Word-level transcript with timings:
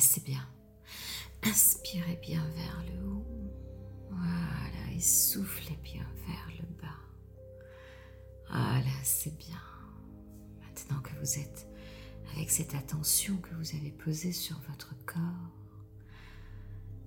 C'est 0.00 0.24
bien. 0.24 0.46
Inspirez 1.44 2.18
bien 2.22 2.44
vers 2.50 2.84
le 2.86 3.06
haut. 3.06 3.26
Voilà, 4.10 4.92
et 4.94 5.00
soufflez 5.00 5.78
bien 5.82 6.06
vers 6.26 6.48
le 6.58 6.66
bas. 6.80 7.00
Voilà, 8.50 9.04
c'est 9.04 9.36
bien. 9.36 9.60
Maintenant 10.60 11.00
que 11.00 11.14
vous 11.20 11.38
êtes 11.38 11.68
avec 12.34 12.50
cette 12.50 12.74
attention 12.74 13.36
que 13.38 13.54
vous 13.54 13.76
avez 13.76 13.90
posée 13.90 14.32
sur 14.32 14.58
votre 14.68 14.94
corps, 15.04 15.52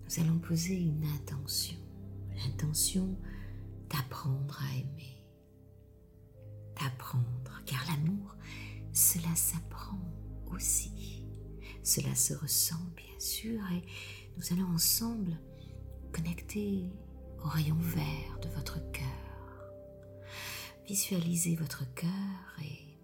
nous 0.06 0.24
allons 0.24 0.40
poser 0.40 0.80
une 0.80 1.06
intention. 1.06 1.78
L'intention 2.36 3.18
d'apprendre 3.90 4.60
à 4.62 4.76
aimer. 4.76 5.24
D'apprendre, 6.80 7.62
car 7.66 7.86
l'amour, 7.88 8.36
cela 8.94 9.36
s'apprend 9.36 10.00
aussi. 10.52 11.21
Cela 11.84 12.14
se 12.16 12.34
ressent 12.34 12.80
bien 12.96 13.20
sûr 13.20 13.60
et 13.72 13.84
nous 14.38 14.54
allons 14.54 14.74
ensemble 14.74 15.38
connecter 16.12 16.90
au 17.44 17.48
rayon 17.48 17.78
vert 17.80 18.40
de 18.42 18.50
votre 18.50 18.80
cœur. 18.92 19.74
Visualisez 20.88 21.56
votre 21.56 21.92
cœur 21.94 22.10
et 22.64 22.98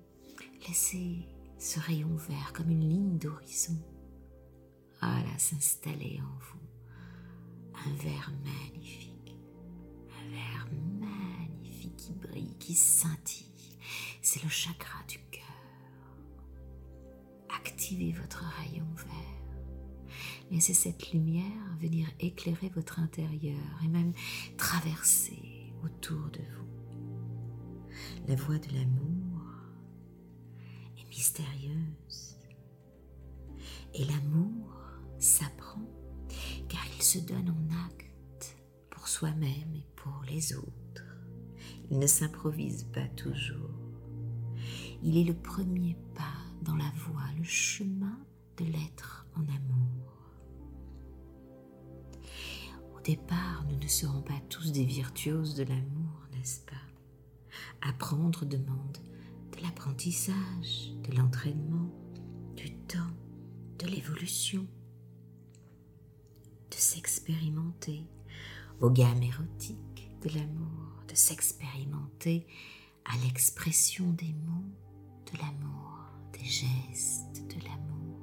laissez 0.67 1.27
ce 1.57 1.79
rayon 1.79 2.15
vert 2.15 2.53
comme 2.53 2.69
une 2.69 2.87
ligne 2.87 3.17
d'horizon. 3.17 3.77
Voilà, 5.01 5.37
s'installer 5.37 6.19
en 6.21 6.37
vous. 6.39 7.79
Un 7.85 7.95
vert 8.03 8.31
magnifique. 8.43 9.37
Un 10.11 10.29
vert 10.29 10.67
magnifique 10.99 11.95
qui 11.97 12.13
brille, 12.13 12.55
qui 12.59 12.73
scintille. 12.73 13.77
C'est 14.21 14.43
le 14.43 14.49
chakra 14.49 15.03
du. 15.07 15.26
Activez 17.57 18.11
votre 18.11 18.43
rayon 18.43 18.87
vert. 18.95 20.13
Laissez 20.51 20.73
cette 20.73 21.11
lumière 21.11 21.75
venir 21.81 22.07
éclairer 22.19 22.69
votre 22.69 22.99
intérieur 22.99 23.59
et 23.83 23.87
même 23.87 24.13
traverser 24.57 25.73
autour 25.83 26.29
de 26.31 26.39
vous. 26.39 26.67
La 28.27 28.35
voie 28.35 28.57
de 28.59 28.73
l'amour 28.73 29.41
est 30.97 31.07
mystérieuse. 31.09 32.39
Et 33.93 34.05
l'amour 34.05 34.71
s'apprend 35.19 35.87
car 36.69 36.85
il 36.95 37.03
se 37.03 37.19
donne 37.19 37.49
en 37.49 37.85
acte 37.87 38.57
pour 38.89 39.07
soi-même 39.07 39.73
et 39.75 39.85
pour 39.95 40.23
les 40.27 40.55
autres. 40.55 41.03
Il 41.89 41.99
ne 41.99 42.07
s'improvise 42.07 42.83
pas 42.93 43.07
toujours. 43.09 43.71
Il 45.03 45.17
est 45.17 45.23
le 45.23 45.35
premier 45.35 45.95
pas 46.15 46.46
dans 46.61 46.75
la 46.75 46.91
voie, 46.95 47.23
le 47.37 47.43
chemin 47.43 48.19
de 48.57 48.65
l'être 48.65 49.27
en 49.35 49.41
amour. 49.41 50.13
Au 52.95 52.99
départ, 53.01 53.65
nous 53.69 53.77
ne 53.77 53.87
serons 53.87 54.21
pas 54.21 54.39
tous 54.49 54.71
des 54.71 54.85
virtuoses 54.85 55.55
de 55.55 55.63
l'amour, 55.63 56.27
n'est-ce 56.33 56.61
pas? 56.61 56.73
Apprendre 57.81 58.45
demande 58.45 58.97
de 59.55 59.61
l'apprentissage, 59.61 60.93
de 61.09 61.15
l'entraînement, 61.15 61.89
du 62.55 62.73
temps, 62.87 63.13
de 63.79 63.87
l'évolution, 63.87 64.67
de 66.69 66.75
s'expérimenter 66.75 68.03
aux 68.81 68.89
gammes 68.91 69.23
érotiques 69.23 70.11
de 70.21 70.29
l'amour, 70.29 71.03
de 71.07 71.15
s'expérimenter 71.15 72.45
à 73.05 73.17
l'expression 73.25 74.11
des 74.11 74.33
mots 74.45 74.73
de 75.31 75.37
l'amour 75.39 75.96
des 76.37 76.45
gestes 76.45 77.47
de 77.47 77.63
l'amour, 77.63 78.19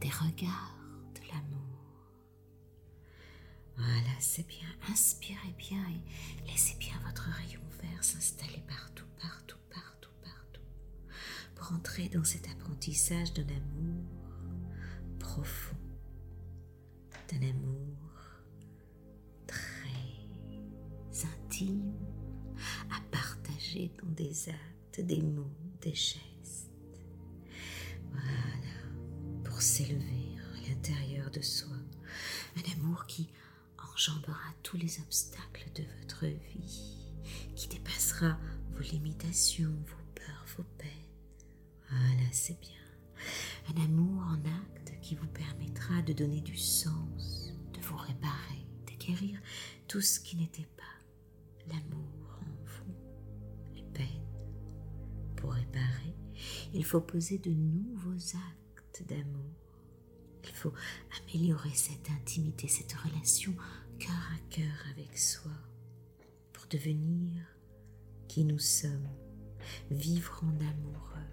des 0.00 0.08
regards 0.08 0.76
de 1.14 1.20
l'amour. 1.28 2.10
Voilà, 3.76 4.14
c'est 4.18 4.46
bien. 4.46 4.68
Inspirez 4.90 5.54
bien 5.56 5.82
et 5.88 6.50
laissez 6.50 6.76
bien 6.78 6.94
votre 7.06 7.22
rayon 7.30 7.62
vert 7.82 8.04
s'installer 8.04 8.62
partout, 8.68 9.06
partout, 9.20 9.56
partout, 9.70 10.10
partout, 10.22 10.60
pour 11.54 11.72
entrer 11.72 12.08
dans 12.08 12.24
cet 12.24 12.48
apprentissage 12.48 13.32
d'un 13.32 13.48
amour 13.48 14.04
profond, 15.18 15.76
d'un 17.28 17.48
amour 17.48 17.96
très 19.46 21.26
intime 21.26 21.94
à 22.90 23.00
partager 23.10 23.90
dans 24.02 24.10
des 24.10 24.48
actes, 24.48 25.00
des 25.00 25.22
mots, 25.22 25.56
des 25.80 25.94
gestes 25.94 26.29
s'élever 29.60 30.36
à 30.38 30.68
l'intérieur 30.68 31.30
de 31.30 31.40
soi, 31.40 31.76
un 32.56 32.72
amour 32.72 33.06
qui 33.06 33.28
enjambera 33.78 34.54
tous 34.62 34.76
les 34.76 35.00
obstacles 35.00 35.70
de 35.74 35.82
votre 36.00 36.26
vie, 36.26 36.96
qui 37.54 37.68
dépassera 37.68 38.38
vos 38.72 38.82
limitations, 38.82 39.74
vos 39.86 40.04
peurs, 40.14 40.46
vos 40.56 40.64
peines. 40.78 40.88
Voilà, 41.90 42.28
c'est 42.32 42.58
bien. 42.60 42.70
Un 43.68 43.84
amour 43.84 44.22
en 44.22 44.38
acte 44.38 44.92
qui 45.02 45.14
vous 45.14 45.28
permettra 45.28 46.02
de 46.02 46.12
donner 46.12 46.40
du 46.40 46.56
sens, 46.56 47.52
de 47.74 47.80
vous 47.80 47.96
réparer, 47.96 48.66
de 48.86 49.04
guérir 49.04 49.40
tout 49.88 50.00
ce 50.00 50.20
qui 50.20 50.36
n'était 50.36 50.68
pas 50.76 51.68
l'amour 51.68 52.40
en 52.40 52.64
vous, 52.64 52.94
les 53.74 53.82
peines, 53.92 54.26
pour 55.36 55.52
réparer 55.52 56.14
il 56.72 56.84
faut 56.84 57.00
poser 57.00 57.38
de 57.38 57.50
nouveaux 57.50 58.36
actes 58.36 58.59
d'amour. 59.08 59.50
Il 60.44 60.54
faut 60.54 60.72
améliorer 61.22 61.74
cette 61.74 62.10
intimité, 62.10 62.68
cette 62.68 62.92
relation 62.92 63.54
cœur 63.98 64.30
à 64.34 64.38
cœur 64.50 64.86
avec 64.94 65.16
soi 65.18 65.52
pour 66.52 66.66
devenir 66.66 67.42
qui 68.28 68.44
nous 68.44 68.58
sommes, 68.58 69.08
vivre 69.90 70.42
en 70.44 70.56
amoureux. 70.60 71.30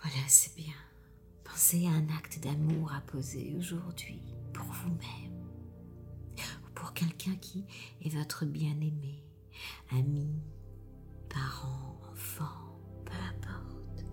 Voilà, 0.00 0.28
c'est 0.28 0.54
bien. 0.56 0.74
Pensez 1.44 1.86
à 1.86 1.90
un 1.90 2.08
acte 2.16 2.40
d'amour 2.40 2.92
à 2.92 3.00
poser 3.00 3.54
aujourd'hui 3.58 4.22
pour 4.52 4.64
vous-même 4.64 5.44
ou 6.64 6.70
pour 6.74 6.92
quelqu'un 6.94 7.34
qui 7.36 7.64
est 8.02 8.08
votre 8.08 8.46
bien-aimé, 8.46 9.22
ami, 9.90 10.30
parent, 11.28 12.00
enfant, 12.12 12.78
peu 13.04 13.12
importe. 13.12 14.04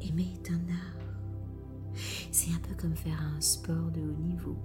Aimer 0.00 0.34
est 0.34 0.50
un 0.50 0.68
art. 0.68 1.05
C'est 2.46 2.54
un 2.54 2.58
peu 2.60 2.74
comme 2.76 2.94
faire 2.94 3.20
un 3.20 3.40
sport 3.40 3.90
de 3.90 4.00
haut 4.00 4.22
niveau. 4.22 4.56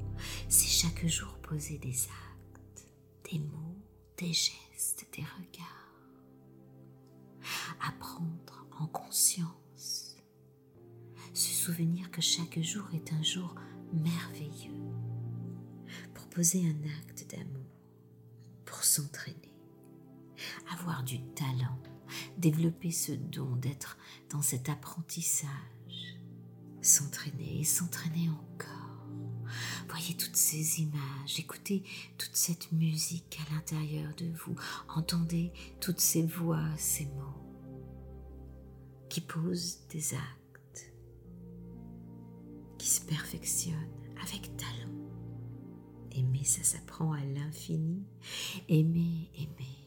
C'est 0.49 0.67
chaque 0.67 1.07
jour 1.07 1.35
poser 1.41 1.79
des 1.79 2.05
actes, 2.05 2.85
des 3.31 3.39
mots, 3.39 3.75
des 4.17 4.33
gestes, 4.33 5.07
des 5.13 5.23
regards. 5.23 5.67
Apprendre 7.87 8.67
en 8.79 8.85
conscience. 8.85 10.15
Se 11.33 11.53
souvenir 11.53 12.11
que 12.11 12.21
chaque 12.21 12.59
jour 12.61 12.85
est 12.93 13.13
un 13.13 13.23
jour 13.23 13.55
merveilleux. 13.93 14.77
Pour 16.13 16.27
poser 16.27 16.63
un 16.63 16.87
acte 16.99 17.25
d'amour. 17.31 17.65
Pour 18.63 18.83
s'entraîner. 18.83 19.55
Avoir 20.71 21.01
du 21.03 21.19
talent 21.33 21.79
développer 22.37 22.91
ce 22.91 23.11
don 23.11 23.55
d'être 23.55 23.97
dans 24.29 24.41
cet 24.41 24.69
apprentissage, 24.69 25.49
s'entraîner 26.81 27.59
et 27.59 27.63
s'entraîner 27.63 28.29
encore. 28.29 28.67
Voyez 29.89 30.15
toutes 30.15 30.35
ces 30.35 30.81
images, 30.81 31.39
écoutez 31.39 31.83
toute 32.17 32.35
cette 32.35 32.71
musique 32.71 33.39
à 33.45 33.53
l'intérieur 33.53 34.13
de 34.15 34.25
vous, 34.27 34.55
entendez 34.87 35.51
toutes 35.79 35.99
ces 35.99 36.23
voix, 36.23 36.65
ces 36.77 37.05
mots 37.05 37.41
qui 39.09 39.19
posent 39.21 39.79
des 39.89 40.13
actes, 40.13 40.93
qui 42.77 42.87
se 42.87 43.01
perfectionnent 43.01 43.75
avec 44.23 44.55
talent. 44.55 44.91
Aimer, 46.13 46.43
ça 46.43 46.63
s'apprend 46.63 47.13
à 47.13 47.23
l'infini. 47.23 48.05
Aimer, 48.69 49.29
aimer, 49.35 49.81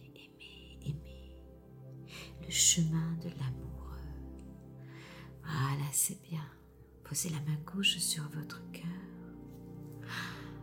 le 2.43 2.51
chemin 2.51 3.17
de 3.23 3.31
l'amoureux. 3.31 3.95
Voilà, 5.43 5.85
c'est 5.93 6.21
bien. 6.23 6.45
Posez 7.05 7.29
la 7.29 7.41
main 7.41 7.59
gauche 7.67 7.99
sur 7.99 8.25
votre 8.31 8.63
cœur. 8.73 8.85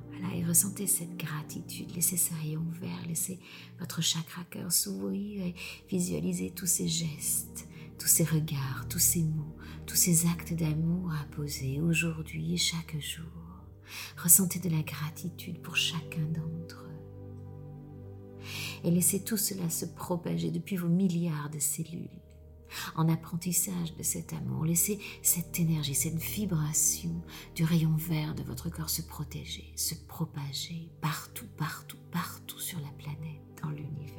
Voilà, 0.10 0.36
et 0.36 0.44
ressentez 0.44 0.88
cette 0.88 1.16
gratitude. 1.16 1.94
Laissez 1.96 2.18
ce 2.18 2.34
rayon 2.34 2.66
vert, 2.82 3.06
laissez 3.08 3.40
votre 3.80 4.02
chakra 4.02 4.44
cœur 4.46 4.72
s'ouvrir 4.72 5.46
et 5.46 5.56
visualisez 5.90 6.52
tous 6.52 6.66
ces 6.66 6.88
gestes, 6.88 7.68
tous 7.98 8.08
ces 8.08 8.24
regards, 8.24 8.88
tous 8.90 9.00
ces 9.00 9.24
mots, 9.24 9.56
tous 9.86 9.96
ces 9.96 10.26
actes 10.28 10.54
d'amour 10.54 11.12
à 11.14 11.24
poser 11.36 11.80
aujourd'hui 11.80 12.54
et 12.54 12.58
chaque 12.58 13.00
jour. 13.00 13.26
Ressentez 14.18 14.60
de 14.60 14.70
la 14.70 14.82
gratitude 14.82 15.62
pour 15.62 15.76
chacun 15.76 16.24
d'entre 16.24 16.86
eux. 16.86 18.42
Et 18.84 18.92
laissez 18.92 19.24
tout 19.24 19.38
cela 19.38 19.70
se 19.70 19.86
propager 19.86 20.50
depuis 20.50 20.76
vos 20.76 20.88
milliards 20.88 21.50
de 21.52 21.60
cellules 21.60 22.10
en 22.96 23.10
apprentissage 23.10 23.96
de 23.96 24.04
cet 24.04 24.34
amour. 24.34 24.66
Laissez 24.66 25.00
cette 25.22 25.60
énergie, 25.60 25.96
cette 25.96 26.18
vibration 26.18 27.22
du 27.56 27.64
rayon 27.64 27.96
vert 27.96 28.36
de 28.36 28.44
votre 28.44 28.70
corps 28.70 28.90
se 28.90 29.02
protéger, 29.02 29.72
se 29.76 29.96
propager 29.96 30.90
partout, 31.02 31.48
partout, 31.58 31.98
partout 32.12 32.60
sur 32.60 32.80
la 32.80 32.92
planète, 32.98 33.42
dans 33.62 33.70
l'univers. 33.70 34.18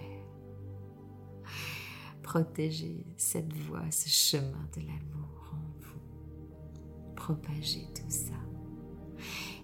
Protégez 2.22 3.04
cette 3.16 3.52
voie, 3.52 3.90
ce 3.90 4.08
chemin 4.08 4.68
de 4.76 4.80
l'amour 4.80 5.52
en 5.52 5.80
vous. 5.80 7.14
Propagez 7.16 7.88
tout 7.94 8.08
ça. 8.08 8.32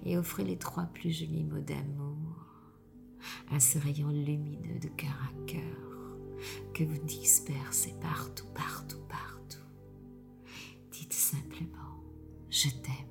Et 0.04 0.16
offrez 0.16 0.44
les 0.44 0.58
trois 0.58 0.84
plus 0.84 1.10
jolis 1.10 1.44
mots 1.44 1.60
d'amour 1.60 2.16
à 3.50 3.60
ce 3.60 3.78
rayon 3.78 4.08
lumineux 4.08 4.78
de 4.78 4.88
cœur 4.88 5.16
à 5.24 5.46
cœur 5.46 5.87
que 6.74 6.84
vous 6.84 6.98
dispersez 7.04 7.94
partout, 8.00 8.46
partout, 8.54 9.00
partout. 9.08 9.58
Dites 10.92 11.12
simplement, 11.12 12.02
je 12.50 12.68
t'aime. 12.68 13.07